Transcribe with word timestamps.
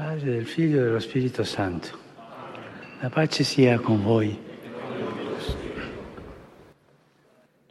Padre, 0.00 0.30
del 0.30 0.46
Figlio 0.46 0.80
e 0.80 0.84
dello 0.84 0.98
Spirito 0.98 1.44
Santo. 1.44 1.90
La 3.02 3.10
pace 3.10 3.44
sia 3.44 3.78
con 3.80 4.02
voi. 4.02 4.34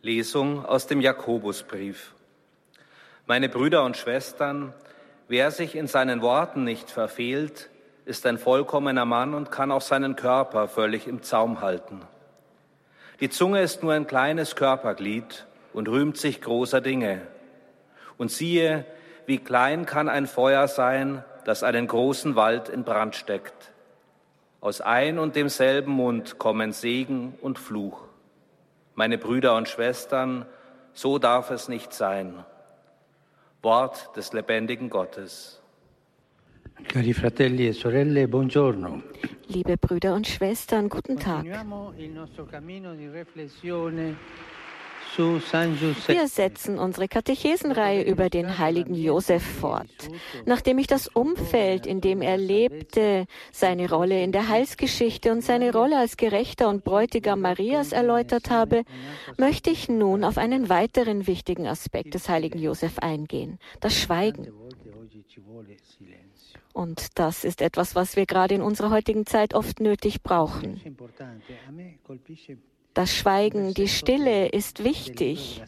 Lesung 0.01 0.63
aus 0.63 0.85
dem 0.85 1.01
Jakobusbrief. 1.01 2.13
Meine 3.25 3.49
Brüder 3.49 3.83
und 3.83 3.97
Schwestern, 3.97 4.75
wer 5.27 5.49
sich 5.49 5.73
in 5.73 5.87
seinen 5.87 6.21
Worten 6.21 6.63
nicht 6.63 6.91
verfehlt, 6.91 7.71
ist 8.05 8.27
ein 8.27 8.37
vollkommener 8.37 9.05
Mann 9.05 9.33
und 9.33 9.49
kann 9.49 9.71
auch 9.71 9.81
seinen 9.81 10.15
Körper 10.15 10.67
völlig 10.67 11.07
im 11.07 11.23
Zaum 11.23 11.61
halten. 11.61 12.01
Die 13.21 13.31
Zunge 13.31 13.63
ist 13.63 13.81
nur 13.81 13.93
ein 13.93 14.05
kleines 14.05 14.55
Körperglied 14.55 15.47
und 15.73 15.89
rühmt 15.89 16.17
sich 16.17 16.41
großer 16.41 16.79
Dinge. 16.79 17.21
Und 18.17 18.29
siehe, 18.29 18.85
wie 19.25 19.39
klein 19.39 19.87
kann 19.87 20.07
ein 20.07 20.27
Feuer 20.27 20.67
sein, 20.67 21.23
das 21.45 21.63
einen 21.63 21.87
großen 21.87 22.35
Wald 22.35 22.69
in 22.69 22.83
Brand 22.83 23.15
steckt. 23.15 23.71
Aus 24.61 24.81
ein 24.81 25.19
und 25.19 25.35
demselben 25.35 25.91
Mund 25.91 26.37
kommen 26.37 26.73
Segen 26.73 27.35
und 27.41 27.59
Fluch. 27.59 28.03
Meine 28.95 29.17
Brüder 29.17 29.55
und 29.55 29.69
Schwestern, 29.69 30.45
so 30.93 31.17
darf 31.17 31.51
es 31.51 31.69
nicht 31.69 31.93
sein. 31.93 32.43
Wort 33.61 34.15
des 34.15 34.33
lebendigen 34.33 34.89
Gottes. 34.89 35.61
Cari 36.87 37.13
fratelli 37.13 37.67
e 37.67 37.73
sorelle, 37.73 38.27
buongiorno. 38.27 39.03
Liebe 39.47 39.77
Brüder 39.77 40.13
und 40.13 40.27
Schwestern, 40.27 40.87
guten 40.87 41.17
Tag. 41.17 41.43
Continuiamo 41.43 41.93
il 41.97 42.09
nostro 42.11 42.45
cammino 42.45 42.93
di 42.93 43.07
riflessione. 43.07 44.15
Wir 45.17 46.27
setzen 46.27 46.79
unsere 46.79 47.07
Katechesenreihe 47.07 48.03
über 48.03 48.29
den 48.29 48.57
heiligen 48.57 48.93
Josef 48.93 49.43
fort. 49.43 49.89
Nachdem 50.45 50.77
ich 50.77 50.87
das 50.87 51.07
Umfeld, 51.07 51.85
in 51.85 52.01
dem 52.01 52.21
er 52.21 52.37
lebte, 52.37 53.25
seine 53.51 53.89
Rolle 53.89 54.23
in 54.23 54.31
der 54.31 54.49
Heilsgeschichte 54.49 55.31
und 55.31 55.41
seine 55.41 55.71
Rolle 55.71 55.97
als 55.97 56.17
Gerechter 56.17 56.69
und 56.69 56.83
Bräutigam 56.83 57.41
Marias 57.41 57.91
erläutert 57.91 58.49
habe, 58.49 58.83
möchte 59.37 59.69
ich 59.69 59.89
nun 59.89 60.23
auf 60.23 60.37
einen 60.37 60.69
weiteren 60.69 61.27
wichtigen 61.27 61.67
Aspekt 61.67 62.13
des 62.13 62.29
heiligen 62.29 62.59
Josef 62.59 62.99
eingehen, 62.99 63.59
das 63.79 63.95
Schweigen. 63.95 64.47
Und 66.73 67.19
das 67.19 67.43
ist 67.43 67.61
etwas, 67.61 67.95
was 67.95 68.15
wir 68.15 68.25
gerade 68.25 68.55
in 68.55 68.61
unserer 68.61 68.89
heutigen 68.89 69.25
Zeit 69.25 69.53
oft 69.53 69.79
nötig 69.79 70.23
brauchen. 70.23 70.79
Das 72.99 73.15
Schweigen, 73.15 73.73
die 73.73 73.87
Stille 73.87 74.49
ist 74.49 74.83
wichtig. 74.83 75.63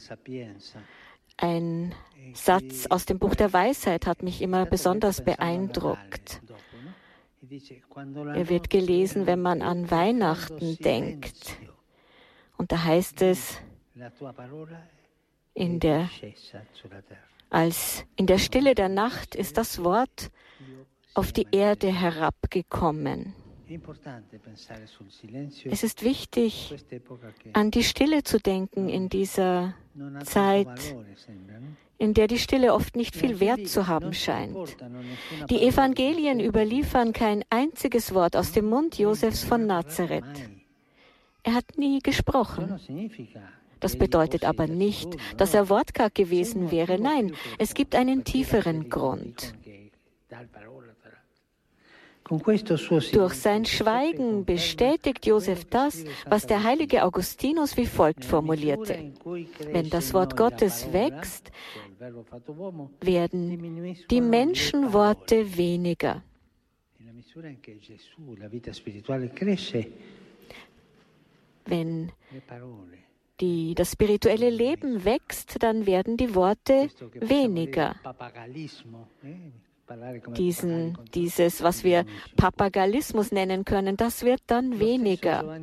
Ein 1.37 1.95
Satz 2.33 2.87
aus 2.87 3.05
dem 3.05 3.19
Buch 3.19 3.35
der 3.35 3.53
Weisheit 3.53 4.05
hat 4.05 4.21
mich 4.21 4.41
immer 4.41 4.65
besonders 4.65 5.23
beeindruckt. 5.23 6.41
Er 8.33 8.49
wird 8.49 8.69
gelesen, 8.69 9.27
wenn 9.27 9.41
man 9.41 9.61
an 9.61 9.89
Weihnachten 9.89 10.75
denkt. 10.79 11.57
Und 12.57 12.73
da 12.73 12.83
heißt 12.83 13.21
es, 13.21 13.61
in 15.53 15.79
der, 15.79 16.09
als 17.49 18.03
in 18.17 18.27
der 18.27 18.39
Stille 18.39 18.75
der 18.75 18.89
Nacht 18.89 19.35
ist 19.35 19.57
das 19.57 19.81
Wort 19.85 20.31
auf 21.13 21.31
die 21.31 21.47
Erde 21.53 21.97
herabgekommen. 21.97 23.35
Es 25.65 25.83
ist 25.83 26.03
wichtig, 26.03 26.75
an 27.53 27.71
die 27.71 27.83
Stille 27.83 28.23
zu 28.23 28.39
denken 28.39 28.89
in 28.89 29.09
dieser 29.09 29.75
Zeit, 30.23 30.95
in 31.97 32.13
der 32.13 32.27
die 32.27 32.39
Stille 32.39 32.73
oft 32.73 32.95
nicht 32.95 33.15
viel 33.15 33.39
Wert 33.39 33.67
zu 33.67 33.87
haben 33.87 34.13
scheint. 34.13 34.77
Die 35.49 35.61
Evangelien 35.61 36.39
überliefern 36.39 37.13
kein 37.13 37.43
einziges 37.49 38.13
Wort 38.13 38.35
aus 38.35 38.51
dem 38.51 38.65
Mund 38.65 38.97
Josefs 38.97 39.43
von 39.43 39.67
Nazareth. 39.67 40.49
Er 41.43 41.53
hat 41.53 41.77
nie 41.77 41.99
gesprochen. 41.99 42.79
Das 43.79 43.97
bedeutet 43.97 44.45
aber 44.45 44.67
nicht, 44.67 45.15
dass 45.37 45.53
er 45.53 45.69
wortkarg 45.69 46.13
gewesen 46.13 46.71
wäre. 46.71 46.99
Nein, 46.99 47.33
es 47.57 47.73
gibt 47.73 47.95
einen 47.95 48.23
tieferen 48.23 48.89
Grund. 48.89 49.53
Durch 53.11 53.33
sein 53.33 53.65
Schweigen 53.65 54.45
bestätigt 54.45 55.25
Josef 55.25 55.65
das, 55.65 56.05
was 56.25 56.47
der 56.47 56.63
heilige 56.63 57.03
Augustinus 57.03 57.75
wie 57.75 57.85
folgt 57.85 58.23
formulierte. 58.23 59.11
Wenn 59.71 59.89
das 59.89 60.13
Wort 60.13 60.37
Gottes 60.37 60.93
wächst, 60.93 61.51
werden 63.01 63.97
die 64.09 64.21
Menschenworte 64.21 65.57
weniger. 65.57 66.23
Wenn 71.65 72.11
die, 73.41 73.75
das 73.75 73.91
spirituelle 73.91 74.49
Leben 74.49 75.03
wächst, 75.03 75.61
dann 75.61 75.85
werden 75.85 76.15
die 76.15 76.33
Worte 76.33 76.89
weniger. 77.13 77.95
Diesen, 80.37 80.97
dieses, 81.13 81.63
was 81.63 81.83
wir 81.83 82.05
Papagalismus 82.37 83.31
nennen 83.31 83.65
können, 83.65 83.97
das 83.97 84.23
wird 84.23 84.41
dann 84.47 84.79
weniger. 84.79 85.59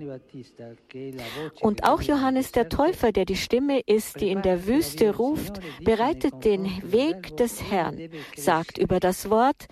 Und 1.60 1.84
auch 1.84 2.02
Johannes 2.02 2.52
der 2.52 2.68
Täufer, 2.68 3.12
der 3.12 3.24
die 3.24 3.36
Stimme 3.36 3.80
ist, 3.80 4.20
die 4.20 4.30
in 4.30 4.42
der 4.42 4.66
Wüste 4.66 5.16
ruft, 5.16 5.60
bereitet 5.82 6.44
den 6.44 6.66
Weg 6.90 7.36
des 7.36 7.70
Herrn, 7.70 8.10
sagt 8.36 8.78
über 8.78 9.00
das 9.00 9.30
Wort, 9.30 9.68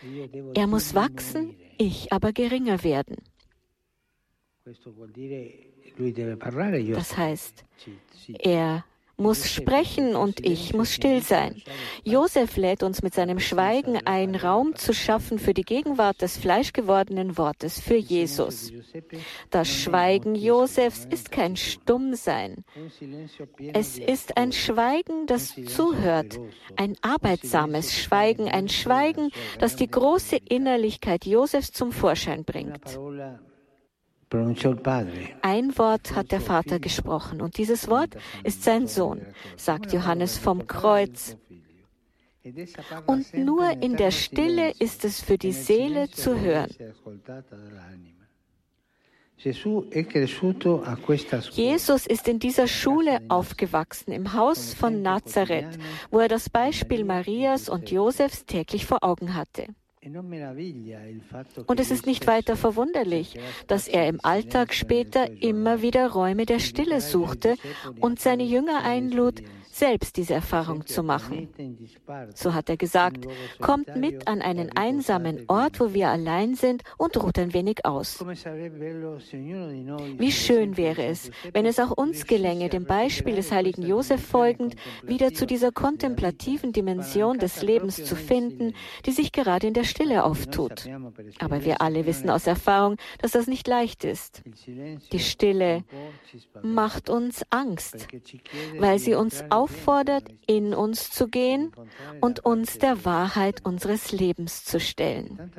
er 0.55 0.67
muss 0.67 0.95
wachsen, 0.95 1.55
ich 1.79 2.13
aber 2.13 2.33
geringer 2.33 2.83
werden. 2.83 3.17
Das 6.95 7.17
heißt, 7.17 7.65
er 8.39 8.85
muss 9.17 9.51
sprechen 9.51 10.15
und 10.15 10.45
ich 10.45 10.75
muss 10.75 10.93
still 10.93 11.23
sein. 11.23 11.63
Josef 12.05 12.57
lädt 12.57 12.83
uns 12.83 13.03
mit 13.03 13.15
seinem 13.15 13.39
Schweigen 13.41 13.99
ein, 14.05 14.35
Raum 14.35 14.75
zu 14.75 14.93
schaffen 14.93 15.39
für 15.39 15.55
die 15.55 15.63
Gegenwart 15.63 16.21
des 16.21 16.37
fleischgewordenen 16.37 17.39
Wortes, 17.39 17.81
für 17.81 17.97
Jesus. 17.97 18.73
Das 19.51 19.69
Schweigen 19.69 20.35
Josefs 20.35 21.07
ist 21.11 21.33
kein 21.33 21.57
Stummsein. 21.57 22.65
Es 23.73 23.99
ist 23.99 24.37
ein 24.37 24.53
Schweigen, 24.53 25.27
das 25.27 25.55
zuhört, 25.67 26.39
ein 26.77 26.97
arbeitsames 27.01 27.95
Schweigen, 27.95 28.49
ein 28.49 28.69
Schweigen, 28.69 29.31
das 29.59 29.77
die 29.77 29.91
große 29.91 30.37
Innerlichkeit 30.37 31.25
Josefs 31.25 31.73
zum 31.73 31.93
Vorschein 31.93 32.45
bringt. 32.45 32.99
Ein 35.43 35.79
Wort 35.79 36.15
hat 36.17 36.33
der 36.33 36.41
Vater 36.41 36.81
gesprochen 36.81 37.41
und 37.41 37.59
dieses 37.59 37.89
Wort 37.89 38.17
ist 38.43 38.65
sein 38.65 38.89
Sohn, 38.89 39.21
sagt 39.57 39.93
Johannes 39.93 40.37
vom 40.37 40.67
Kreuz. 40.67 41.37
Und 43.07 43.35
nur 43.35 43.71
in 43.83 43.97
der 43.97 44.11
Stille 44.11 44.73
ist 44.79 45.05
es 45.05 45.21
für 45.21 45.39
die 45.39 45.53
Seele 45.53 46.11
zu 46.11 46.41
hören. 46.41 46.71
Jesus 51.53 52.07
ist 52.07 52.29
in 52.29 52.39
dieser 52.39 52.67
Schule 52.67 53.21
aufgewachsen, 53.29 54.13
im 54.13 54.33
Haus 54.33 54.75
von 54.75 55.03
Nazareth, 55.03 55.79
wo 56.11 56.21
er 56.21 56.29
das 56.29 56.49
Beispiel 56.49 57.05
Marias 57.05 57.69
und 57.69 57.91
Josefs 57.91 58.47
täglich 58.47 58.87
vor 58.87 59.05
Augen 59.05 59.35
hatte. 59.35 59.67
Und 61.67 61.81
es 61.81 61.91
ist 61.91 62.07
nicht 62.07 62.27
weiter 62.27 62.57
verwunderlich, 62.57 63.39
dass 63.67 63.89
er 63.89 64.09
im 64.09 64.21
Alltag 64.23 64.73
später 64.75 65.31
immer 65.43 65.83
wieder 65.83 66.11
Räume 66.11 66.47
der 66.47 66.61
Stille 66.61 67.01
suchte 67.01 67.57
und 68.01 68.21
seine 68.21 68.45
Jünger 68.45 68.85
einlud, 68.85 69.43
selbst 69.77 70.17
diese 70.17 70.35
Erfahrung 70.35 70.87
zu 70.87 71.03
machen. 71.03 71.49
So 72.35 72.55
hat 72.55 72.71
er 72.71 72.79
gesagt, 72.79 73.27
kommt 73.61 73.95
mit 73.97 74.27
an 74.27 74.41
einen 74.41 74.75
einsamen 74.75 75.45
Ort, 75.49 75.81
wo 75.81 75.93
wir 75.93 76.09
allein 76.09 76.55
sind 76.55 76.83
und 76.97 77.23
ruht 77.23 77.39
ein 77.39 77.53
wenig 77.53 77.85
aus. 77.85 78.25
Wie 80.19 80.33
schön 80.33 80.77
wäre 80.79 81.05
es, 81.05 81.31
wenn 81.53 81.67
es 81.67 81.79
auch 81.79 81.91
uns 81.91 82.27
gelänge, 82.27 82.71
dem 82.71 82.87
Beispiel 82.87 83.37
des 83.37 83.53
heiligen 83.53 83.83
Josef 83.83 84.25
folgend, 84.25 84.77
wieder 85.03 85.35
zu 85.35 85.47
dieser 85.47 85.73
kontemplativen 85.73 86.73
Dimension 86.73 87.39
des 87.39 87.63
Lebens 87.63 88.03
zu 88.03 88.17
finden, 88.17 88.73
die 89.05 89.13
sich 89.13 89.31
gerade 89.31 89.67
in 89.67 89.75
der 89.75 89.85
Stille 89.85 90.25
auftut. 90.25 90.87
Aber 91.39 91.65
wir 91.65 91.83
alle 91.83 92.07
wissen 92.07 92.31
aus 92.31 92.47
Erfahrung, 92.47 92.97
dass 93.21 93.33
das 93.33 93.47
nicht 93.47 93.69
leicht 93.69 94.05
ist. 94.05 94.43
Die 95.13 95.19
Stille 95.19 95.85
macht 96.63 97.11
uns 97.11 97.45
Angst, 97.51 98.09
weil 98.79 98.99
sie 98.99 99.15
uns 99.15 99.45
auf 99.51 99.77
auffordert, 99.77 100.25
in 100.47 100.75
uns 100.75 101.11
zu 101.11 101.29
gehen 101.29 101.73
und 102.21 102.45
uns 102.45 102.79
der 102.79 103.05
Wahrheit 103.05 103.65
unseres 103.65 104.13
Lebens 104.13 104.65
zu 104.65 104.81
stellen. 104.81 105.51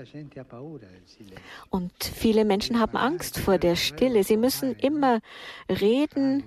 Und 1.69 2.03
viele 2.03 2.45
Menschen 2.45 2.79
haben 2.79 2.97
Angst 2.97 3.39
vor 3.39 3.57
der 3.57 3.75
Stille. 3.75 4.23
Sie 4.23 4.37
müssen 4.37 4.75
immer 4.75 5.19
reden, 5.69 6.43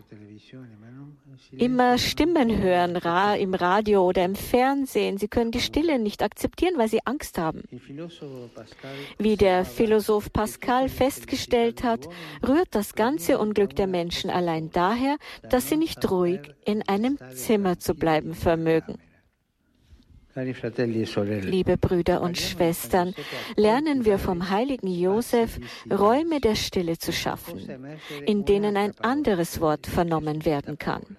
immer 1.52 1.98
Stimmen 1.98 2.62
hören 2.62 2.96
im 3.40 3.54
Radio 3.54 4.06
oder 4.06 4.24
im 4.24 4.34
Fernsehen. 4.34 5.18
Sie 5.18 5.28
können 5.28 5.50
die 5.50 5.60
Stille 5.60 5.98
nicht 5.98 6.22
akzeptieren, 6.22 6.74
weil 6.76 6.88
sie 6.88 7.00
Angst 7.06 7.38
haben. 7.38 7.62
Wie 9.18 9.36
der 9.36 9.64
Philosoph 9.64 10.32
Pascal 10.32 10.88
festgestellt 10.88 11.82
hat, 11.82 12.08
rührt 12.46 12.68
das 12.72 12.94
ganze 12.94 13.38
Unglück 13.38 13.74
der 13.74 13.86
Menschen 13.86 14.19
allein 14.28 14.70
daher, 14.70 15.16
dass 15.48 15.68
sie 15.68 15.76
nicht 15.76 16.10
ruhig 16.10 16.52
in 16.64 16.86
einem 16.86 17.18
Zimmer 17.34 17.78
zu 17.78 17.94
bleiben 17.94 18.34
vermögen. 18.34 18.98
Liebe 20.34 21.76
Brüder 21.76 22.20
und 22.20 22.38
Schwestern, 22.38 23.14
lernen 23.56 24.04
wir 24.04 24.18
vom 24.18 24.50
heiligen 24.50 24.86
Josef, 24.86 25.58
Räume 25.90 26.40
der 26.40 26.54
Stille 26.54 26.98
zu 26.98 27.12
schaffen, 27.12 27.58
in 28.26 28.44
denen 28.44 28.76
ein 28.76 28.98
anderes 29.00 29.60
Wort 29.60 29.86
vernommen 29.86 30.44
werden 30.44 30.76
kann 30.78 31.16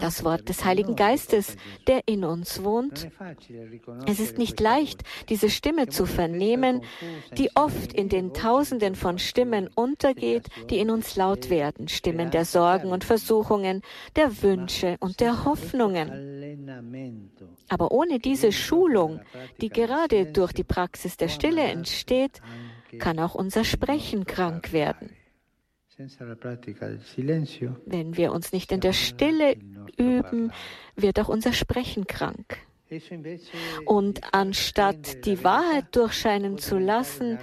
das 0.00 0.24
Wort 0.24 0.48
des 0.48 0.64
Heiligen 0.64 0.96
Geistes, 0.96 1.56
der 1.86 2.02
in 2.06 2.24
uns 2.24 2.62
wohnt. 2.62 3.08
Es 4.06 4.20
ist 4.20 4.38
nicht 4.38 4.60
leicht, 4.60 5.02
diese 5.28 5.50
Stimme 5.50 5.88
zu 5.88 6.06
vernehmen, 6.06 6.82
die 7.36 7.50
oft 7.54 7.92
in 7.92 8.08
den 8.08 8.34
Tausenden 8.34 8.94
von 8.94 9.18
Stimmen 9.18 9.68
untergeht, 9.74 10.48
die 10.70 10.78
in 10.78 10.90
uns 10.90 11.16
laut 11.16 11.50
werden, 11.50 11.88
Stimmen 11.88 12.30
der 12.30 12.44
Sorgen 12.44 12.90
und 12.90 13.04
Versuchungen, 13.04 13.82
der 14.16 14.42
Wünsche 14.42 14.96
und 15.00 15.20
der 15.20 15.44
Hoffnungen. 15.44 17.30
Aber 17.68 17.92
ohne 17.92 18.18
diese 18.18 18.52
Schulung, 18.52 19.20
die 19.60 19.70
gerade 19.70 20.26
durch 20.26 20.52
die 20.52 20.64
Praxis 20.64 21.16
der 21.16 21.28
Stille 21.28 21.62
entsteht, 21.62 22.40
kann 22.98 23.18
auch 23.18 23.34
unser 23.34 23.64
Sprechen 23.64 24.24
krank 24.24 24.72
werden. 24.72 25.10
Wenn 27.86 28.16
wir 28.16 28.32
uns 28.32 28.52
nicht 28.52 28.72
in 28.72 28.80
der 28.80 28.92
Stille 28.92 29.56
üben, 29.96 30.52
wird 30.96 31.20
auch 31.20 31.28
unser 31.28 31.52
Sprechen 31.52 32.06
krank. 32.06 32.58
Und 33.86 34.20
anstatt 34.32 35.24
die 35.24 35.42
Wahrheit 35.42 35.86
durchscheinen 35.92 36.58
zu 36.58 36.78
lassen, 36.78 37.38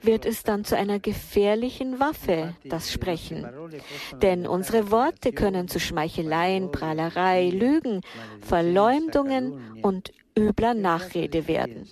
wird 0.00 0.24
es 0.24 0.42
dann 0.42 0.64
zu 0.64 0.76
einer 0.76 0.98
gefährlichen 0.98 2.00
Waffe, 2.00 2.56
das 2.64 2.92
Sprechen. 2.92 3.46
Denn 4.22 4.46
unsere 4.46 4.90
Worte 4.90 5.32
können 5.32 5.68
zu 5.68 5.78
Schmeicheleien, 5.80 6.72
Prahlerei, 6.72 7.50
Lügen, 7.50 8.00
Verleumdungen 8.40 9.82
und 9.82 10.12
übler 10.38 10.74
Nachrede 10.74 11.48
werden. 11.48 11.88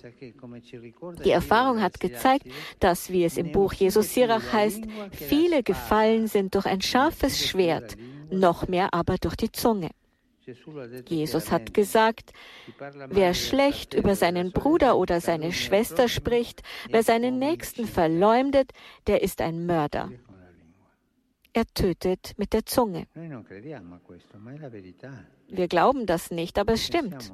Die 1.23 1.31
Erfahrung 1.31 1.81
hat 1.81 1.99
gezeigt, 1.99 2.45
dass, 2.79 3.09
wie 3.11 3.25
es 3.25 3.37
im 3.37 3.51
Buch 3.51 3.73
Jesus 3.73 4.13
Sirach 4.13 4.53
heißt, 4.53 4.83
viele 5.11 5.63
gefallen 5.63 6.27
sind 6.27 6.55
durch 6.55 6.65
ein 6.65 6.81
scharfes 6.81 7.47
Schwert, 7.47 7.97
noch 8.29 8.67
mehr 8.67 8.93
aber 8.93 9.17
durch 9.17 9.35
die 9.35 9.51
Zunge. 9.51 9.89
Jesus 11.07 11.51
hat 11.51 11.73
gesagt, 11.73 12.31
wer 13.09 13.33
schlecht 13.33 13.95
über 13.95 14.15
seinen 14.15 14.51
Bruder 14.51 14.95
oder 14.95 15.19
seine 15.19 15.51
Schwester 15.51 16.07
spricht, 16.07 16.61
wer 16.89 17.01
seinen 17.01 17.39
Nächsten 17.39 17.87
verleumdet, 17.87 18.71
der 19.07 19.23
ist 19.23 19.41
ein 19.41 19.65
Mörder. 19.65 20.11
Er 21.53 21.65
tötet 21.73 22.33
mit 22.37 22.53
der 22.53 22.65
Zunge. 22.65 23.07
Wir 25.47 25.67
glauben 25.67 26.05
das 26.05 26.29
nicht, 26.29 26.59
aber 26.59 26.73
es 26.73 26.85
stimmt. 26.85 27.31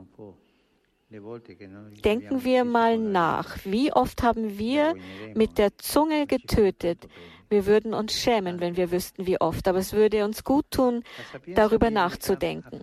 Denken 1.11 2.43
wir 2.43 2.63
mal 2.63 2.97
nach, 2.97 3.57
wie 3.65 3.91
oft 3.91 4.23
haben 4.23 4.57
wir 4.57 4.95
mit 5.35 5.57
der 5.57 5.77
Zunge 5.77 6.25
getötet? 6.25 7.07
Wir 7.49 7.65
würden 7.65 7.93
uns 7.93 8.13
schämen, 8.13 8.61
wenn 8.61 8.77
wir 8.77 8.91
wüssten, 8.91 9.27
wie 9.27 9.39
oft, 9.41 9.67
aber 9.67 9.79
es 9.79 9.91
würde 9.91 10.23
uns 10.23 10.45
gut 10.45 10.65
tun, 10.71 11.03
darüber 11.47 11.89
nachzudenken. 11.89 12.79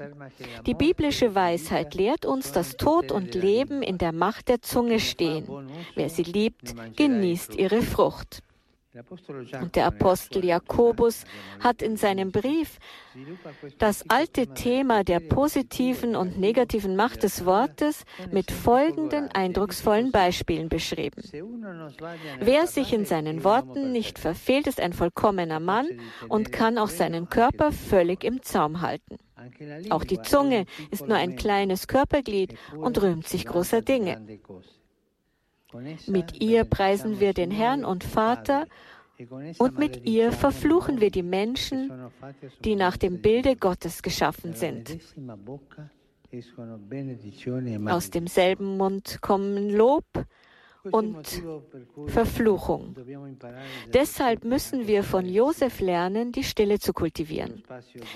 Die 0.66 0.74
biblische 0.74 1.34
Weisheit 1.34 1.94
lehrt 1.94 2.26
uns, 2.26 2.52
dass 2.52 2.76
Tod 2.76 3.10
und 3.10 3.34
Leben 3.34 3.82
in 3.82 3.96
der 3.96 4.12
Macht 4.12 4.48
der 4.48 4.60
Zunge 4.60 5.00
stehen. 5.00 5.48
Wer 5.94 6.10
sie 6.10 6.22
liebt, 6.22 6.74
genießt 6.96 7.56
ihre 7.56 7.80
Frucht. 7.80 8.42
Und 9.60 9.76
der 9.76 9.86
Apostel 9.86 10.44
Jakobus 10.44 11.24
hat 11.60 11.82
in 11.82 11.96
seinem 11.98 12.32
Brief 12.32 12.78
das 13.76 14.08
alte 14.08 14.54
Thema 14.54 15.04
der 15.04 15.20
positiven 15.20 16.16
und 16.16 16.38
negativen 16.38 16.96
Macht 16.96 17.22
des 17.22 17.44
Wortes 17.44 18.04
mit 18.32 18.50
folgenden 18.50 19.28
eindrucksvollen 19.28 20.10
Beispielen 20.10 20.70
beschrieben. 20.70 21.22
Wer 22.40 22.66
sich 22.66 22.94
in 22.94 23.04
seinen 23.04 23.44
Worten 23.44 23.92
nicht 23.92 24.18
verfehlt, 24.18 24.66
ist 24.66 24.80
ein 24.80 24.94
vollkommener 24.94 25.60
Mann 25.60 25.86
und 26.28 26.50
kann 26.50 26.78
auch 26.78 26.88
seinen 26.88 27.28
Körper 27.28 27.72
völlig 27.72 28.24
im 28.24 28.42
Zaum 28.42 28.80
halten. 28.80 29.18
Auch 29.90 30.04
die 30.04 30.22
Zunge 30.22 30.64
ist 30.90 31.06
nur 31.06 31.16
ein 31.18 31.36
kleines 31.36 31.88
Körperglied 31.88 32.54
und 32.74 33.00
rühmt 33.02 33.28
sich 33.28 33.44
großer 33.44 33.82
Dinge. 33.82 34.38
Mit 36.06 36.40
ihr 36.40 36.64
preisen 36.64 37.20
wir 37.20 37.34
den 37.34 37.50
Herrn 37.50 37.84
und 37.84 38.04
Vater 38.04 38.66
und 39.58 39.78
mit 39.78 40.06
ihr 40.06 40.32
verfluchen 40.32 41.00
wir 41.00 41.10
die 41.10 41.22
Menschen, 41.22 41.92
die 42.64 42.76
nach 42.76 42.96
dem 42.96 43.20
Bilde 43.20 43.56
Gottes 43.56 44.02
geschaffen 44.02 44.54
sind. 44.54 44.98
Aus 47.86 48.10
demselben 48.10 48.76
Mund 48.76 49.18
kommen 49.20 49.70
Lob 49.70 50.04
und 50.90 51.42
Verfluchung. 52.06 52.94
Deshalb 53.92 54.44
müssen 54.44 54.86
wir 54.86 55.02
von 55.02 55.26
Josef 55.26 55.80
lernen, 55.80 56.32
die 56.32 56.44
Stille 56.44 56.78
zu 56.78 56.92
kultivieren. 56.92 57.62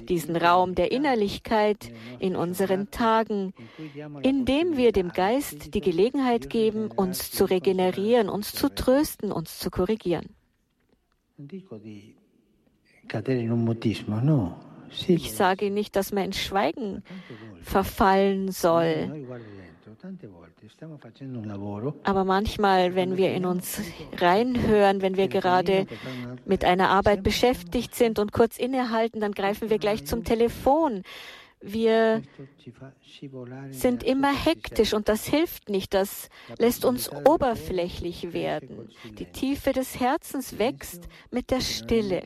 Diesen 0.08 0.36
Raum 0.36 0.74
der 0.74 0.92
Innerlichkeit 0.92 1.92
in 2.18 2.36
unseren 2.36 2.90
Tagen, 2.90 3.54
in 4.22 4.44
dem 4.44 4.76
wir 4.76 4.92
dem 4.92 5.10
Geist 5.10 5.74
die 5.74 5.80
Gelegenheit 5.80 6.50
geben, 6.50 6.90
uns 6.90 7.30
zu 7.30 7.44
regenerieren, 7.44 8.28
uns 8.28 8.52
zu 8.52 8.68
trösten, 8.68 9.32
uns 9.32 9.58
zu 9.58 9.70
korrigieren. 9.70 10.28
Ich 15.08 15.32
sage 15.32 15.70
nicht, 15.70 15.96
dass 15.96 16.12
man 16.12 16.24
in 16.24 16.32
Schweigen 16.32 17.02
verfallen 17.62 18.50
soll. 18.50 19.26
Aber 22.04 22.24
manchmal, 22.24 22.94
wenn 22.94 23.16
wir 23.16 23.34
in 23.34 23.46
uns 23.46 23.80
reinhören, 24.16 25.02
wenn 25.02 25.16
wir 25.16 25.28
gerade 25.28 25.86
mit 26.44 26.64
einer 26.64 26.90
Arbeit 26.90 27.22
beschäftigt 27.22 27.94
sind 27.94 28.18
und 28.18 28.32
kurz 28.32 28.58
innehalten, 28.58 29.20
dann 29.20 29.32
greifen 29.32 29.70
wir 29.70 29.78
gleich 29.78 30.04
zum 30.04 30.24
Telefon. 30.24 31.02
Wir 31.62 32.22
sind 33.70 34.02
immer 34.02 34.34
hektisch 34.34 34.92
und 34.92 35.08
das 35.08 35.26
hilft 35.26 35.68
nicht. 35.68 35.94
Das 35.94 36.28
lässt 36.58 36.84
uns 36.84 37.10
oberflächlich 37.10 38.32
werden. 38.32 38.90
Die 39.18 39.26
Tiefe 39.26 39.72
des 39.72 40.00
Herzens 40.00 40.58
wächst 40.58 41.08
mit 41.30 41.50
der 41.50 41.60
Stille. 41.60 42.24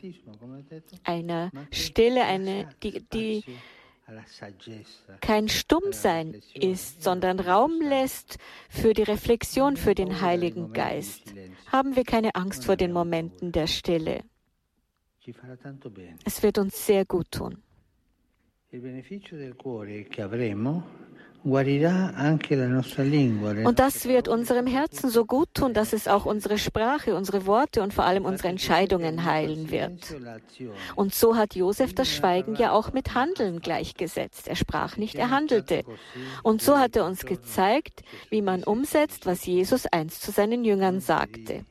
Eine 1.03 1.51
Stille, 1.71 2.23
eine, 2.23 2.67
die, 2.81 3.03
die 3.13 3.43
kein 5.21 5.49
Stummsein 5.49 6.41
ist, 6.53 7.03
sondern 7.03 7.39
Raum 7.39 7.81
lässt 7.81 8.37
für 8.69 8.93
die 8.93 9.03
Reflexion, 9.03 9.75
für 9.75 9.95
den 9.95 10.21
Heiligen 10.21 10.71
Geist. 10.71 11.33
Haben 11.71 11.95
wir 11.95 12.03
keine 12.03 12.35
Angst 12.35 12.65
vor 12.65 12.77
den 12.77 12.93
Momenten 12.93 13.51
der 13.51 13.67
Stille. 13.67 14.23
Es 16.23 16.41
wird 16.41 16.57
uns 16.57 16.85
sehr 16.85 17.05
gut 17.05 17.31
tun. 17.31 17.61
Und 23.65 23.79
das 23.79 24.05
wird 24.07 24.27
unserem 24.27 24.67
Herzen 24.67 25.09
so 25.09 25.25
gut 25.25 25.47
tun, 25.53 25.73
dass 25.73 25.93
es 25.93 26.07
auch 26.07 26.25
unsere 26.25 26.57
Sprache, 26.57 27.15
unsere 27.15 27.45
Worte 27.45 27.83
und 27.83 27.93
vor 27.93 28.03
allem 28.05 28.25
unsere 28.25 28.49
Entscheidungen 28.49 29.23
heilen 29.23 29.71
wird. 29.71 30.15
Und 30.95 31.13
so 31.15 31.35
hat 31.35 31.55
Josef 31.55 31.93
das 31.93 32.13
Schweigen 32.13 32.55
ja 32.55 32.71
auch 32.71 32.91
mit 32.91 33.13
Handeln 33.13 33.61
gleichgesetzt. 33.61 34.47
Er 34.47 34.55
sprach 34.55 34.97
nicht, 34.97 35.15
er 35.15 35.29
handelte. 35.29 35.83
Und 36.43 36.61
so 36.61 36.77
hat 36.77 36.95
er 36.95 37.05
uns 37.05 37.25
gezeigt, 37.25 38.03
wie 38.29 38.41
man 38.41 38.63
umsetzt, 38.63 39.25
was 39.25 39.45
Jesus 39.45 39.85
einst 39.85 40.21
zu 40.21 40.31
seinen 40.31 40.65
Jüngern 40.65 40.99
sagte. 40.99 41.65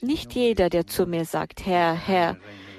Nicht 0.00 0.34
jeder, 0.34 0.68
der 0.70 0.86
zu 0.86 1.06
mir 1.06 1.24
sagt, 1.24 1.64
Herr, 1.64 1.94
Herr, 1.94 2.36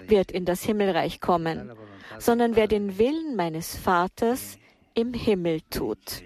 wird 0.08 0.32
in 0.32 0.46
das 0.46 0.64
Himmelreich 0.64 1.20
kommen, 1.20 1.72
sondern 2.20 2.56
wer 2.56 2.68
den 2.68 2.98
Willen 2.98 3.36
meines 3.36 3.76
Vaters 3.76 4.58
im 4.98 5.14
Himmel 5.14 5.62
tut. 5.70 6.24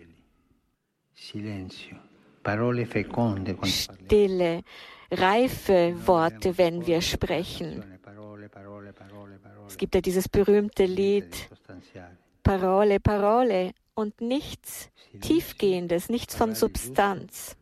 Stille, 3.64 4.64
reife 5.12 6.08
Worte, 6.08 6.58
wenn 6.58 6.88
wir 6.88 7.02
sprechen. 7.02 7.84
Es 9.68 9.78
gibt 9.78 9.94
ja 9.96 10.02
dieses 10.02 10.30
berühmte 10.30 10.86
Lied, 10.86 11.50
Parole, 12.44 13.00
Parole 13.00 13.74
und 13.94 14.22
nichts 14.22 14.90
Tiefgehendes, 15.20 16.10
nichts 16.10 16.36
von 16.36 16.56
Substanz. 16.56 17.58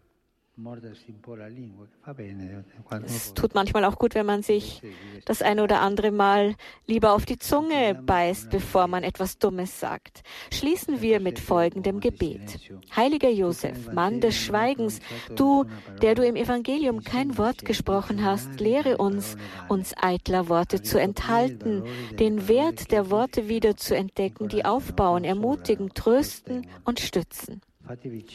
Es 3.05 3.33
tut 3.33 3.55
manchmal 3.55 3.85
auch 3.85 3.97
gut, 3.97 4.13
wenn 4.15 4.25
man 4.25 4.41
sich 4.41 4.81
das 5.25 5.41
ein 5.41 5.59
oder 5.59 5.79
andere 5.81 6.11
Mal 6.11 6.55
lieber 6.85 7.13
auf 7.13 7.25
die 7.25 7.37
Zunge 7.37 8.01
beißt, 8.05 8.49
bevor 8.49 8.87
man 8.87 9.03
etwas 9.03 9.37
Dummes 9.37 9.79
sagt. 9.79 10.23
Schließen 10.51 11.01
wir 11.01 11.19
mit 11.19 11.39
folgendem 11.39 11.99
Gebet. 12.01 12.59
Heiliger 12.95 13.29
Josef, 13.29 13.91
Mann 13.93 14.19
des 14.19 14.35
Schweigens, 14.35 14.99
du, 15.35 15.65
der 16.01 16.15
du 16.15 16.25
im 16.25 16.35
Evangelium 16.35 17.03
kein 17.03 17.37
Wort 17.37 17.63
gesprochen 17.63 18.25
hast, 18.25 18.59
lehre 18.59 18.97
uns, 18.97 19.37
uns 19.69 19.93
eitler 19.97 20.49
Worte 20.49 20.81
zu 20.81 20.99
enthalten, 20.99 21.83
den 22.19 22.47
Wert 22.47 22.91
der 22.91 23.09
Worte 23.09 23.47
wieder 23.47 23.77
zu 23.77 23.95
entdecken, 23.95 24.49
die 24.49 24.65
aufbauen, 24.65 25.23
ermutigen, 25.23 25.93
trösten 25.93 26.67
und 26.83 26.99
stützen 26.99 27.61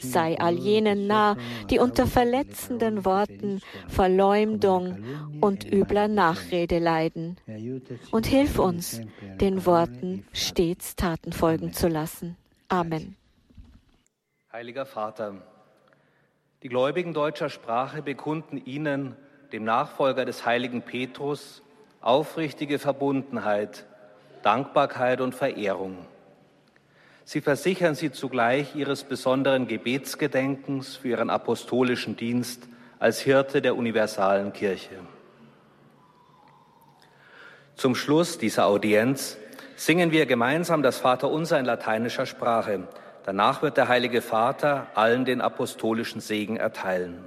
sei 0.00 0.38
all 0.38 0.54
jenen 0.54 1.06
nah, 1.06 1.36
die 1.70 1.78
unter 1.78 2.06
verletzenden 2.06 3.04
Worten, 3.04 3.60
Verleumdung 3.88 5.04
und 5.40 5.70
übler 5.70 6.08
Nachrede 6.08 6.78
leiden. 6.78 7.36
Und 8.10 8.26
hilf 8.26 8.58
uns, 8.58 9.00
den 9.40 9.66
Worten 9.66 10.26
stets 10.32 10.96
Taten 10.96 11.32
folgen 11.32 11.72
zu 11.72 11.88
lassen. 11.88 12.36
Amen. 12.68 13.16
Heiliger 14.52 14.86
Vater, 14.86 15.42
die 16.62 16.68
Gläubigen 16.68 17.12
deutscher 17.12 17.50
Sprache 17.50 18.02
bekunden 18.02 18.56
Ihnen, 18.56 19.16
dem 19.52 19.64
Nachfolger 19.64 20.24
des 20.24 20.46
heiligen 20.46 20.82
Petrus, 20.82 21.62
aufrichtige 22.00 22.78
Verbundenheit, 22.78 23.86
Dankbarkeit 24.42 25.20
und 25.20 25.34
Verehrung. 25.34 26.06
Sie 27.24 27.40
versichern 27.40 27.94
sie 27.94 28.12
zugleich 28.12 28.76
ihres 28.76 29.04
besonderen 29.04 29.66
Gebetsgedenkens 29.66 30.96
für 30.96 31.08
ihren 31.08 31.30
apostolischen 31.30 32.16
Dienst 32.16 32.68
als 32.98 33.20
Hirte 33.20 33.62
der 33.62 33.76
universalen 33.76 34.52
Kirche. 34.52 34.98
Zum 37.76 37.94
Schluss 37.94 38.38
dieser 38.38 38.66
Audienz 38.66 39.36
singen 39.74 40.12
wir 40.12 40.26
gemeinsam 40.26 40.82
das 40.82 40.98
Vaterunser 40.98 41.58
in 41.58 41.64
lateinischer 41.64 42.26
Sprache. 42.26 42.86
Danach 43.24 43.62
wird 43.62 43.78
der 43.78 43.88
Heilige 43.88 44.20
Vater 44.20 44.86
allen 44.94 45.24
den 45.24 45.40
apostolischen 45.40 46.20
Segen 46.20 46.56
erteilen. 46.56 47.24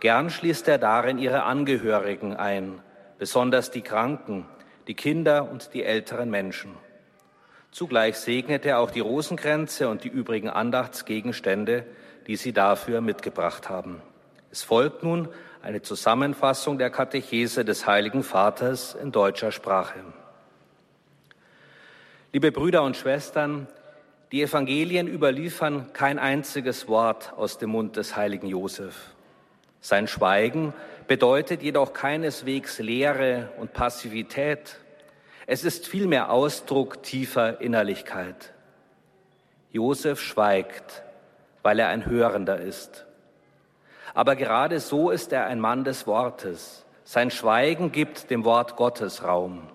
Gern 0.00 0.30
schließt 0.30 0.66
er 0.68 0.78
darin 0.78 1.18
ihre 1.18 1.44
Angehörigen 1.44 2.34
ein, 2.34 2.80
besonders 3.18 3.70
die 3.70 3.82
Kranken, 3.82 4.46
die 4.88 4.94
Kinder 4.94 5.48
und 5.50 5.74
die 5.74 5.84
älteren 5.84 6.28
Menschen. 6.28 6.72
Zugleich 7.72 8.18
segnet 8.18 8.66
er 8.66 8.78
auch 8.80 8.90
die 8.90 9.00
Rosenkränze 9.00 9.88
und 9.88 10.04
die 10.04 10.08
übrigen 10.08 10.50
Andachtsgegenstände, 10.50 11.86
die 12.26 12.36
Sie 12.36 12.52
dafür 12.52 13.00
mitgebracht 13.00 13.70
haben. 13.70 14.02
Es 14.50 14.62
folgt 14.62 15.02
nun 15.02 15.28
eine 15.62 15.80
Zusammenfassung 15.80 16.76
der 16.76 16.90
Katechese 16.90 17.64
des 17.64 17.86
Heiligen 17.86 18.22
Vaters 18.24 18.94
in 18.94 19.10
deutscher 19.10 19.52
Sprache. 19.52 20.00
Liebe 22.34 22.52
Brüder 22.52 22.82
und 22.82 22.94
Schwestern, 22.94 23.66
die 24.32 24.42
Evangelien 24.42 25.08
überliefern 25.08 25.94
kein 25.94 26.18
einziges 26.18 26.88
Wort 26.88 27.32
aus 27.38 27.56
dem 27.56 27.70
Mund 27.70 27.96
des 27.96 28.16
heiligen 28.16 28.48
Josef. 28.48 29.14
Sein 29.80 30.08
Schweigen 30.08 30.74
bedeutet 31.08 31.62
jedoch 31.62 31.94
keineswegs 31.94 32.78
Leere 32.80 33.50
und 33.58 33.72
Passivität, 33.72 34.76
es 35.46 35.64
ist 35.64 35.86
vielmehr 35.86 36.30
Ausdruck 36.30 37.02
tiefer 37.02 37.60
Innerlichkeit. 37.60 38.52
Josef 39.70 40.20
schweigt, 40.20 41.02
weil 41.62 41.78
er 41.78 41.88
ein 41.88 42.06
Hörender 42.06 42.60
ist. 42.60 43.06
Aber 44.14 44.36
gerade 44.36 44.78
so 44.80 45.10
ist 45.10 45.32
er 45.32 45.46
ein 45.46 45.58
Mann 45.58 45.84
des 45.84 46.06
Wortes. 46.06 46.84
Sein 47.04 47.30
Schweigen 47.30 47.90
gibt 47.90 48.30
dem 48.30 48.44
Wort 48.44 48.76
Gottes 48.76 49.24
Raum. 49.24 49.68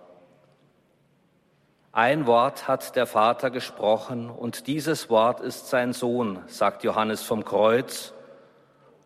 Ein 1.91 2.27
Wort 2.27 2.67
hat 2.67 2.95
der 2.95 3.07
Vater 3.07 3.49
gesprochen 3.49 4.29
und 4.29 4.67
dieses 4.67 5.09
Wort 5.09 5.41
ist 5.41 5.69
sein 5.69 5.93
Sohn, 5.93 6.43
sagt 6.45 6.83
Johannes 6.83 7.23
vom 7.23 7.43
Kreuz, 7.43 8.13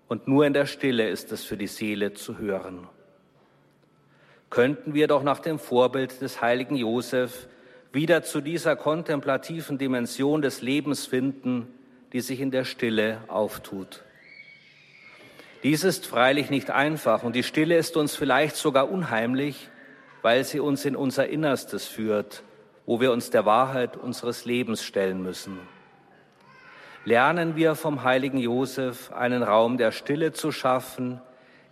und 0.09 0.27
nur 0.27 0.45
in 0.45 0.51
der 0.51 0.65
Stille 0.65 1.07
ist 1.07 1.31
es 1.31 1.45
für 1.45 1.55
die 1.55 1.67
Seele 1.67 2.11
zu 2.13 2.37
hören 2.37 2.89
könnten 4.51 4.93
wir 4.93 5.07
doch 5.07 5.23
nach 5.23 5.39
dem 5.39 5.57
Vorbild 5.57 6.21
des 6.21 6.41
heiligen 6.41 6.75
Josef 6.75 7.47
wieder 7.91 8.21
zu 8.21 8.41
dieser 8.41 8.75
kontemplativen 8.75 9.79
Dimension 9.79 10.43
des 10.43 10.61
Lebens 10.61 11.07
finden, 11.07 11.67
die 12.13 12.21
sich 12.21 12.39
in 12.39 12.51
der 12.51 12.65
Stille 12.65 13.19
auftut. 13.27 14.03
Dies 15.63 15.83
ist 15.83 16.05
freilich 16.05 16.49
nicht 16.49 16.69
einfach 16.69 17.23
und 17.23 17.35
die 17.35 17.43
Stille 17.43 17.77
ist 17.77 17.95
uns 17.95 18.15
vielleicht 18.15 18.55
sogar 18.55 18.91
unheimlich, 18.91 19.69
weil 20.21 20.43
sie 20.43 20.59
uns 20.59 20.85
in 20.85 20.95
unser 20.95 21.27
Innerstes 21.27 21.87
führt, 21.87 22.43
wo 22.85 22.99
wir 22.99 23.11
uns 23.11 23.29
der 23.29 23.45
Wahrheit 23.45 23.95
unseres 23.95 24.45
Lebens 24.45 24.83
stellen 24.83 25.23
müssen. 25.23 25.59
Lernen 27.05 27.55
wir 27.55 27.75
vom 27.75 28.03
heiligen 28.03 28.37
Josef 28.37 29.11
einen 29.11 29.43
Raum 29.43 29.77
der 29.77 29.91
Stille 29.91 30.33
zu 30.33 30.51
schaffen, 30.51 31.21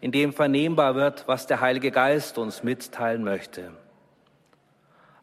in 0.02 0.12
dem 0.12 0.34
vernehmbar 0.34 0.96
wird, 0.96 1.28
was 1.28 1.48
der 1.48 1.62
Heilige 1.62 1.92
Geist 1.92 2.38
uns 2.38 2.64
mitteilen 2.64 3.24
möchte. 3.24 3.72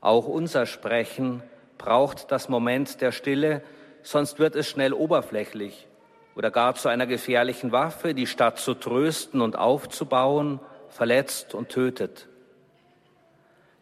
Auch 0.00 0.26
unser 0.26 0.66
Sprechen 0.66 1.42
braucht 1.78 2.30
das 2.30 2.48
Moment 2.48 3.00
der 3.00 3.12
Stille, 3.12 3.62
sonst 4.02 4.38
wird 4.38 4.54
es 4.54 4.68
schnell 4.68 4.92
oberflächlich 4.92 5.88
oder 6.34 6.50
gar 6.50 6.74
zu 6.74 6.88
einer 6.88 7.06
gefährlichen 7.06 7.72
Waffe, 7.72 8.14
die 8.14 8.26
statt 8.26 8.58
zu 8.58 8.74
trösten 8.74 9.40
und 9.40 9.56
aufzubauen, 9.56 10.60
verletzt 10.90 11.54
und 11.54 11.70
tötet. 11.70 12.28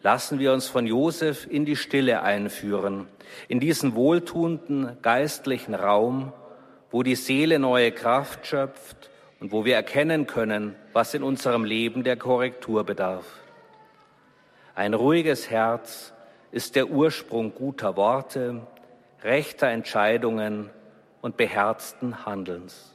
Lassen 0.02 0.38
wir 0.38 0.52
uns 0.52 0.68
von 0.68 0.86
Josef 0.86 1.46
in 1.50 1.64
die 1.64 1.76
Stille 1.76 2.22
einführen, 2.22 3.08
in 3.48 3.58
diesen 3.58 3.94
wohltuenden 3.94 4.98
geistlichen 5.02 5.74
Raum, 5.74 6.32
wo 6.90 7.02
die 7.02 7.16
Seele 7.16 7.58
neue 7.58 7.90
Kraft 7.90 8.46
schöpft 8.46 9.10
und 9.44 9.52
wo 9.52 9.66
wir 9.66 9.74
erkennen 9.74 10.26
können, 10.26 10.74
was 10.94 11.12
in 11.12 11.22
unserem 11.22 11.66
Leben 11.66 12.02
der 12.02 12.16
Korrektur 12.16 12.82
bedarf. 12.82 13.26
Ein 14.74 14.94
ruhiges 14.94 15.50
Herz 15.50 16.14
ist 16.50 16.76
der 16.76 16.88
Ursprung 16.88 17.54
guter 17.54 17.94
Worte, 17.94 18.66
rechter 19.22 19.68
Entscheidungen 19.68 20.70
und 21.20 21.36
beherzten 21.36 22.24
Handelns. 22.24 22.94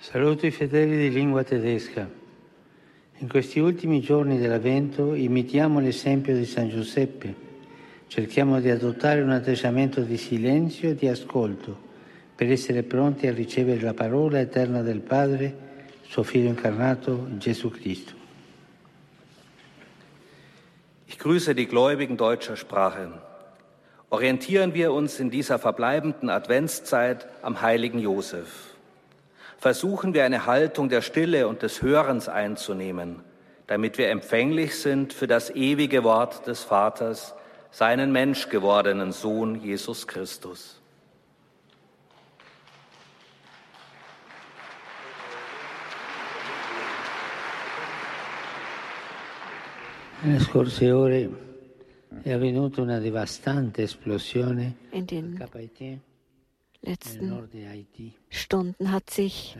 Saluto 0.00 0.44
i 0.44 0.50
fedeli 0.50 0.96
di 0.96 1.10
lingua 1.10 1.44
tedesca. 1.44 2.08
In 3.20 3.28
questi 3.28 3.60
ultimi 3.60 4.00
giorni 4.00 4.40
dell'Avvento 4.40 5.14
imitiamo 5.14 5.78
l'esempio 5.78 6.34
di 6.34 6.44
San 6.44 6.68
Giuseppe 6.68 7.46
Cerchiamo 8.08 8.58
di 8.58 8.70
adottare 8.70 9.20
un 9.20 9.30
atteggiamento 9.30 10.00
di 10.00 10.16
silenzio 10.16 10.88
e 10.88 10.94
di 10.94 11.06
ascolto 11.08 11.76
per 12.34 12.50
essere 12.50 12.82
pronti 12.82 13.26
a 13.26 13.32
ricevere 13.32 13.82
la 13.82 13.92
parola 13.92 14.40
eterna 14.40 14.80
del 14.80 15.00
Padre, 15.00 15.54
suo 16.08 16.22
Figlio 16.22 16.48
incarnato, 16.48 17.28
Gesù 17.36 17.70
Cristo. 17.70 18.14
Ich 21.06 21.18
grüße 21.18 21.54
die 21.54 21.66
Gläubigen 21.66 22.16
deutscher 22.16 22.56
Sprache. 22.56 23.10
Orientieren 24.08 24.72
wir 24.72 24.94
uns 24.94 25.20
in 25.20 25.28
dieser 25.28 25.58
verbleibenden 25.58 26.30
Adventszeit 26.30 27.26
am 27.42 27.60
heiligen 27.60 27.98
Josef. 27.98 28.74
Versuchen 29.58 30.14
wir 30.14 30.24
eine 30.24 30.46
Haltung 30.46 30.88
der 30.88 31.02
Stille 31.02 31.46
und 31.46 31.60
des 31.60 31.82
Hörens 31.82 32.26
einzunehmen, 32.30 33.16
damit 33.66 33.98
wir 33.98 34.08
empfänglich 34.08 34.76
sind 34.76 35.12
für 35.12 35.26
das 35.26 35.50
ewige 35.50 36.04
Wort 36.04 36.46
des 36.46 36.62
Vaters, 36.62 37.34
seinen 37.70 38.12
menschgewordenen 38.12 39.12
Sohn 39.12 39.60
Jesus 39.62 40.06
Christus. 40.06 40.80
Esplosione 53.82 54.74
in 54.90 55.06
den 55.06 55.38
letzten 56.82 57.48
Stunden 58.30 58.92
hat 58.92 59.10
sich 59.10 59.56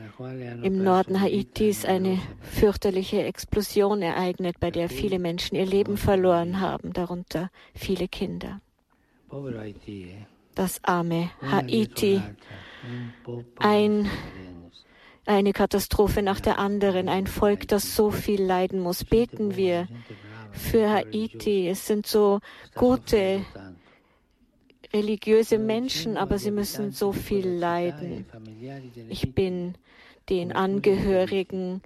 im 0.63 0.83
Norden 0.83 1.19
Haitis 1.19 1.85
eine 1.85 2.19
fürchterliche 2.41 3.23
Explosion 3.23 4.01
ereignet, 4.01 4.59
bei 4.59 4.71
der 4.71 4.89
viele 4.89 5.19
Menschen 5.19 5.55
ihr 5.55 5.65
Leben 5.65 5.97
verloren 5.97 6.59
haben, 6.59 6.93
darunter 6.93 7.49
viele 7.75 8.07
Kinder. 8.07 8.61
Das 10.55 10.83
arme 10.83 11.29
Haiti, 11.41 12.21
ein, 13.57 14.09
eine 15.25 15.53
Katastrophe 15.53 16.21
nach 16.21 16.39
der 16.39 16.57
anderen, 16.57 17.07
ein 17.07 17.27
Volk, 17.27 17.67
das 17.67 17.95
so 17.95 18.11
viel 18.11 18.41
leiden 18.41 18.79
muss. 18.79 19.03
Beten 19.05 19.55
wir 19.55 19.87
für 20.51 20.89
Haiti. 20.89 21.69
Es 21.69 21.85
sind 21.85 22.07
so 22.07 22.39
gute 22.75 23.45
religiöse 24.93 25.59
Menschen, 25.59 26.17
aber 26.17 26.37
sie 26.37 26.51
müssen 26.51 26.91
so 26.91 27.11
viel 27.11 27.47
leiden. 27.47 28.25
Ich 29.09 29.33
bin 29.33 29.75
den 30.29 30.51
Angehörigen 30.51 31.81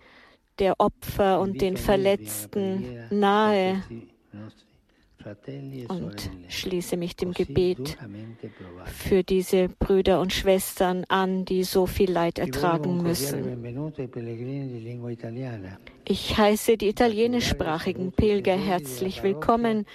der 0.59 0.79
Opfer 0.79 1.39
und 1.39 1.61
den 1.61 1.77
Verletzten 1.77 2.85
nahe 3.09 3.83
und 5.87 6.29
schließe 6.49 6.97
mich 6.97 7.15
dem 7.15 7.33
Gebet 7.33 7.97
für 8.85 9.23
diese 9.23 9.69
Brüder 9.69 10.19
und 10.19 10.33
Schwestern 10.33 11.05
an, 11.07 11.45
die 11.45 11.63
so 11.63 11.85
viel 11.85 12.11
Leid 12.11 12.39
ertragen 12.39 13.01
müssen. 13.01 13.63
Ich 16.05 16.37
heiße 16.37 16.77
die 16.77 16.89
italienischsprachigen 16.89 18.11
Pilger 18.11 18.57
herzlich 18.57 19.23
willkommen. 19.23 19.85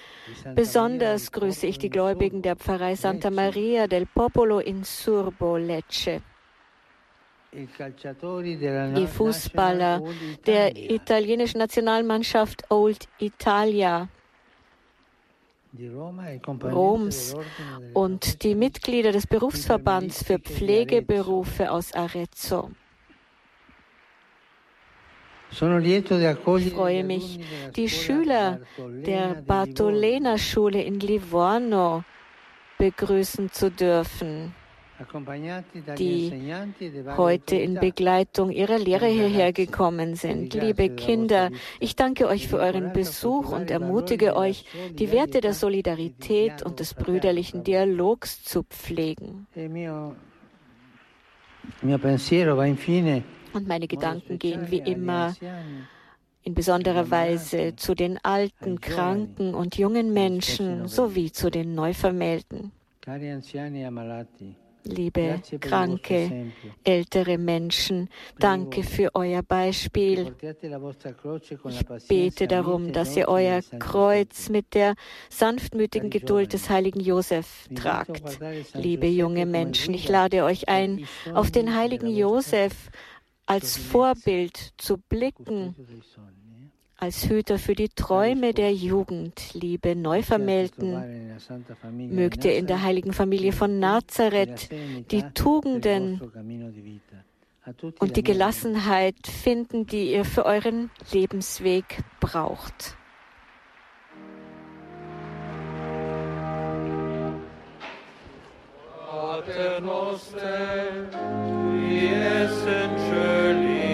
Besonders 0.55 1.31
grüße 1.31 1.67
ich 1.67 1.77
die 1.77 1.89
Gläubigen 1.89 2.41
der 2.41 2.55
Pfarrei 2.55 2.95
Santa 2.95 3.29
Maria 3.29 3.87
del 3.87 4.05
Popolo 4.05 4.59
in 4.59 4.83
Surbo, 4.83 5.57
Lecce. 5.57 6.21
Die 7.51 9.07
Fußballer 9.07 10.03
der 10.45 10.75
italienischen 10.75 11.57
Nationalmannschaft 11.57 12.69
Old 12.69 13.07
Italia 13.17 14.07
Roms 16.63 17.35
und 17.93 18.43
die 18.43 18.55
Mitglieder 18.55 19.11
des 19.11 19.27
Berufsverbands 19.27 20.23
für 20.23 20.39
Pflegeberufe 20.39 21.71
aus 21.71 21.93
Arezzo. 21.93 22.71
Ich 25.51 25.57
freue 26.73 27.03
mich, 27.03 27.39
die 27.75 27.89
Schüler 27.89 28.61
der 28.77 29.41
Bartolena-Schule 29.45 30.81
in 30.81 30.99
Livorno 30.99 32.03
begrüßen 32.77 33.51
zu 33.51 33.71
dürfen 33.71 34.53
die 35.97 36.53
heute 37.17 37.55
in 37.55 37.75
Begleitung 37.75 38.51
ihrer 38.51 38.77
Lehrer 38.77 39.07
hierher 39.07 39.53
gekommen 39.53 40.15
sind. 40.15 40.53
Liebe 40.53 40.89
Kinder, 40.89 41.51
ich 41.79 41.95
danke 41.95 42.27
euch 42.27 42.47
für 42.47 42.57
euren 42.57 42.91
Besuch 42.91 43.51
und 43.51 43.71
ermutige 43.71 44.35
euch, 44.35 44.65
die 44.93 45.11
Werte 45.11 45.41
der 45.41 45.53
Solidarität 45.53 46.63
und 46.63 46.79
des 46.79 46.93
brüderlichen 46.93 47.63
Dialogs 47.63 48.43
zu 48.43 48.63
pflegen. 48.63 49.47
Und 53.53 53.67
meine 53.67 53.87
Gedanken 53.87 54.39
gehen 54.39 54.69
wie 54.69 54.79
immer 54.79 55.33
in 56.43 56.53
besonderer 56.53 57.09
Weise 57.09 57.75
zu 57.75 57.95
den 57.95 58.17
alten, 58.23 58.81
kranken 58.81 59.53
und 59.53 59.77
jungen 59.77 60.13
Menschen 60.13 60.87
sowie 60.87 61.31
zu 61.31 61.49
den 61.49 61.75
Neuvermählten 61.75 62.71
liebe 64.83 65.41
kranke, 65.59 66.51
ältere 66.83 67.37
Menschen. 67.37 68.09
Danke 68.39 68.83
für 68.83 69.13
euer 69.13 69.43
Beispiel. 69.43 70.35
Ich 71.69 72.07
bete 72.07 72.47
darum, 72.47 72.93
dass 72.93 73.15
ihr 73.15 73.27
euer 73.27 73.61
Kreuz 73.79 74.49
mit 74.49 74.73
der 74.73 74.95
sanftmütigen 75.29 76.09
Geduld 76.09 76.53
des 76.53 76.69
heiligen 76.69 76.99
Josef 76.99 77.67
tragt. 77.75 78.39
Liebe 78.73 79.07
junge 79.07 79.45
Menschen, 79.45 79.93
ich 79.93 80.07
lade 80.07 80.43
euch 80.43 80.69
ein, 80.69 81.05
auf 81.33 81.51
den 81.51 81.75
heiligen 81.75 82.07
Josef 82.07 82.89
als 83.45 83.77
Vorbild 83.77 84.73
zu 84.77 84.97
blicken 84.97 85.75
als 86.99 87.29
Hüter 87.29 87.57
für 87.57 87.75
die 87.75 87.89
Träume 87.89 88.53
der 88.53 88.73
Jugend, 88.73 89.53
liebe 89.53 89.95
Neuvermählten, 89.95 91.37
mögt 92.09 92.43
ihr 92.43 92.57
in 92.57 92.67
der 92.67 92.81
heiligen 92.83 93.13
Familie 93.13 93.53
von 93.53 93.79
Nazareth 93.79 94.69
die 95.09 95.23
Tugenden 95.33 96.21
und 97.99 98.17
die 98.17 98.23
Gelassenheit 98.23 99.15
finden, 99.27 99.85
die 99.87 100.11
ihr 100.11 100.25
für 100.25 100.45
euren 100.45 100.91
Lebensweg 101.11 102.03
braucht. 102.19 102.97
Pater 109.39 109.79
noster, 109.79 111.07
qui 111.79 112.09
es 112.13 112.65
in 112.65 113.88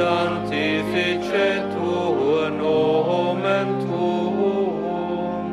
sanctificetur 0.00 2.48
nomen 2.60 3.68
tuum. 3.84 5.44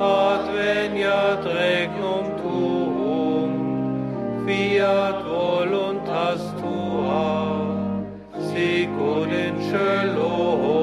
Adveniat 0.00 1.44
regnum 1.44 2.26
tuum. 2.40 3.50
Fiat 4.46 5.18
voluntas 5.28 6.42
tua 6.60 7.28
sicur 8.48 9.28
in 9.44 9.56
coelo 9.68 10.79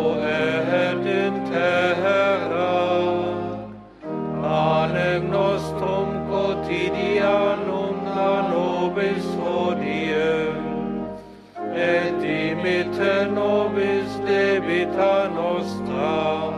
dimitte 12.97 13.31
nobis 13.31 14.11
debita 14.25 15.29
nostra, 15.29 16.53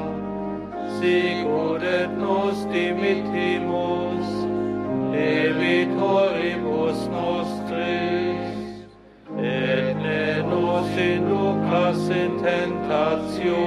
sicut 1.00 1.84
et 1.84 2.10
nos 2.18 2.66
dimittimus 2.72 4.28
debitoribus 5.12 7.08
nostris, 7.12 8.56
et 9.38 9.96
ne 9.96 10.42
nos 10.44 10.88
inducas 10.98 12.10
in 12.10 12.40
tentatione, 12.44 13.60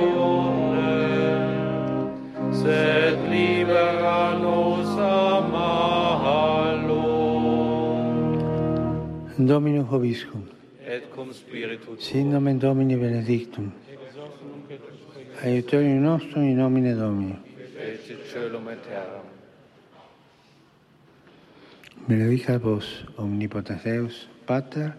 sed 2.53 3.19
libera 3.31 4.39
nos 4.39 4.89
a 4.99 5.41
malo. 5.53 7.03
Domino 9.39 9.83
Hoviscum 9.91 10.43
et 10.49 10.62
cum 11.15 11.33
spiritu 11.33 11.85
tuo. 11.85 11.97
Sin 12.01 12.31
nomen 12.31 12.59
Domini 12.59 12.97
benedictum. 12.97 13.73
Aiutorium 15.43 16.03
nostrum 16.03 16.43
in 16.43 16.57
nomine 16.57 16.95
Domini. 16.95 17.39
Fecit 17.77 18.27
celum 18.33 18.69
et 18.69 18.83
terram. 18.83 19.25
Benedicat 22.07 22.63
vos, 22.63 23.05
omnipotens 23.17 23.83
Deus, 23.83 24.29
Pater, 24.45 24.93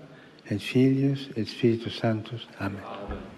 et 0.49 0.59
Filius, 0.59 1.29
et 1.35 1.47
Spiritus 1.47 1.97
Sanctus. 1.97 2.47
Amen. 2.59 2.81
Amen. 2.85 3.32